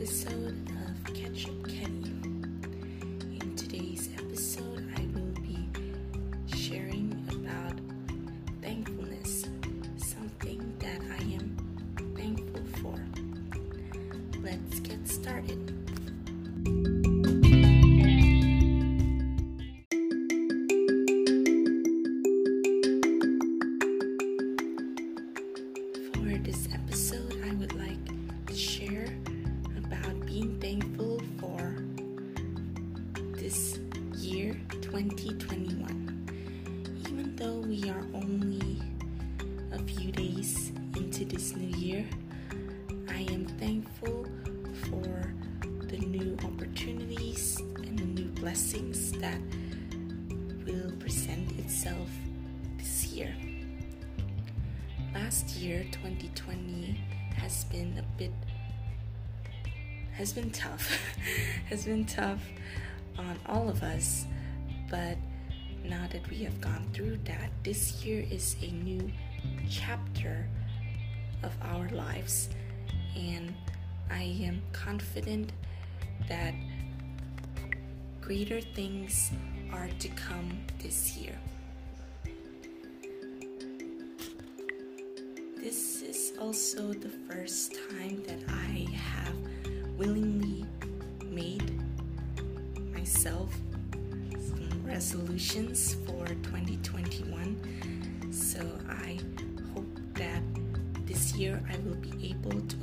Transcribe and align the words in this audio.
episode 0.00 0.56
of 0.70 1.14
Ketchup 1.14 1.68
Ketty. 1.68 2.14
In 3.38 3.54
today's 3.54 4.08
episode, 4.16 4.90
I 4.96 5.02
will 5.12 5.34
be 5.42 5.68
sharing 6.56 7.22
about 7.28 7.78
thankfulness, 8.62 9.44
something 9.98 10.74
that 10.78 11.02
I 11.02 11.22
am 11.34 11.54
thankful 12.16 12.64
for. 12.80 14.40
Let's 14.40 14.80
get 14.80 15.06
started. 15.06 15.79
Thankful 30.60 31.18
for 31.38 31.74
this 33.32 33.78
year 34.14 34.54
2021. 34.82 36.28
Even 37.08 37.34
though 37.36 37.60
we 37.60 37.88
are 37.88 38.04
only 38.12 38.82
a 39.72 39.78
few 39.78 40.12
days 40.12 40.72
into 40.96 41.24
this 41.24 41.56
new 41.56 41.74
year, 41.78 42.04
I 43.08 43.22
am 43.32 43.46
thankful 43.58 44.26
for 44.82 45.32
the 45.86 45.96
new 45.96 46.36
opportunities 46.44 47.58
and 47.58 47.98
the 47.98 48.04
new 48.04 48.28
blessings 48.28 49.12
that 49.12 49.40
will 50.66 50.92
present 50.98 51.58
itself 51.58 52.10
this 52.76 53.06
year. 53.06 53.34
Last 55.14 55.56
year, 55.56 55.84
2020, 55.90 57.00
has 57.36 57.64
been 57.64 57.96
a 57.96 58.18
bit 58.18 58.32
has 60.20 60.34
been 60.34 60.50
tough. 60.50 60.98
has 61.70 61.86
been 61.86 62.04
tough 62.04 62.42
on 63.16 63.38
all 63.46 63.70
of 63.70 63.82
us, 63.82 64.26
but 64.90 65.16
now 65.82 66.06
that 66.12 66.28
we 66.28 66.44
have 66.44 66.60
gone 66.60 66.86
through 66.92 67.16
that, 67.24 67.48
this 67.62 68.04
year 68.04 68.26
is 68.30 68.54
a 68.62 68.70
new 68.70 69.10
chapter 69.70 70.46
of 71.42 71.54
our 71.62 71.88
lives, 71.88 72.50
and 73.16 73.54
I 74.10 74.24
am 74.44 74.60
confident 74.74 75.52
that 76.28 76.52
greater 78.20 78.60
things 78.60 79.30
are 79.72 79.88
to 80.00 80.08
come 80.10 80.50
this 80.82 81.16
year. 81.16 81.38
This 85.56 86.02
is 86.02 86.34
also 86.38 86.92
the 86.92 87.08
first 87.26 87.74
time 87.88 88.22
that 88.26 88.40
I 88.50 88.86
have 88.92 89.59
willingly 90.00 90.64
made 91.26 91.78
myself 92.90 93.54
some 94.32 94.82
resolutions 94.82 95.96
for 96.06 96.26
2021. 96.26 98.32
So 98.32 98.60
I 98.88 99.18
hope 99.74 100.00
that 100.14 100.40
this 101.04 101.34
year 101.34 101.62
I 101.70 101.76
will 101.86 101.96
be 101.96 102.30
able 102.30 102.62
to 102.62 102.79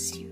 You. 0.00 0.30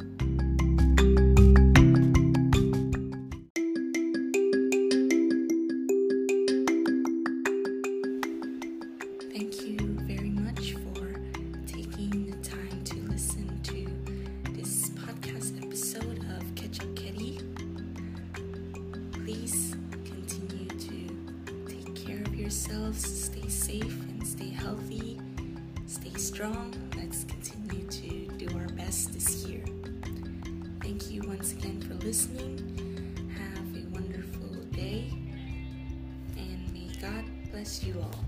Thank 9.30 9.66
you 9.66 9.76
very 10.06 10.30
much 10.30 10.72
for 10.72 11.20
taking 11.66 12.30
the 12.30 12.36
time 12.42 12.82
to 12.84 12.96
listen 13.10 13.60
to 13.64 13.86
this 14.52 14.88
podcast 14.90 15.62
episode 15.62 16.24
of 16.38 16.54
Ketchup 16.54 16.96
Ketty. 16.96 17.38
Please 19.12 19.76
continue 20.06 20.66
to 20.66 21.66
take 21.66 21.94
care 21.94 22.22
of 22.22 22.34
yourselves, 22.34 23.06
stay 23.24 23.48
safe 23.48 24.00
and 24.08 24.26
stay 24.26 24.48
healthy, 24.48 25.20
stay 25.86 26.14
strong. 26.14 26.72
Let's 26.96 27.24
continue 27.24 27.86
to 27.86 28.26
do 28.38 28.58
our 28.58 28.68
best 28.68 29.12
this 29.12 29.44
year. 29.44 29.57
Once 31.38 31.52
again 31.52 31.80
for 31.80 31.94
listening. 32.04 32.58
Have 33.38 33.76
a 33.76 33.86
wonderful 33.94 34.56
day, 34.72 35.08
and 36.36 36.72
may 36.72 36.90
God 37.00 37.24
bless 37.52 37.84
you 37.84 37.94
all. 38.00 38.24